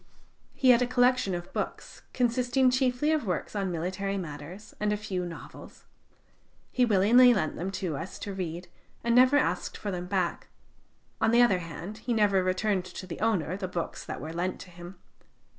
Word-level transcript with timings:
He 0.55 0.71
had 0.71 0.81
a 0.81 0.87
collection 0.87 1.35
of 1.35 1.53
books, 1.53 2.01
consisting 2.11 2.71
chiefly 2.71 3.11
of 3.11 3.27
works 3.27 3.55
on 3.55 3.71
military 3.71 4.17
matters 4.17 4.73
and 4.79 4.91
a 4.91 4.97
few 4.97 5.27
novels. 5.27 5.85
He 6.71 6.85
willingly 6.85 7.35
lent 7.35 7.55
them 7.55 7.69
to 7.73 7.97
us 7.97 8.17
to 8.25 8.33
read, 8.33 8.67
and 9.03 9.13
never 9.13 9.37
asked 9.37 9.77
for 9.77 9.91
them 9.91 10.07
back; 10.07 10.47
on 11.21 11.29
the 11.29 11.43
other 11.43 11.59
hand, 11.59 11.99
he 11.99 12.15
never 12.15 12.41
returned 12.43 12.85
to 12.85 13.05
the 13.05 13.19
owner 13.19 13.55
the 13.55 13.67
books 13.67 14.03
that 14.03 14.19
were 14.19 14.33
lent 14.33 14.59
to 14.61 14.71
him. 14.71 14.95